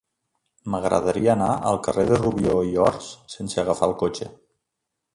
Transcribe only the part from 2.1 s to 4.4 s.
de Rubió i Ors sense agafar el cotxe.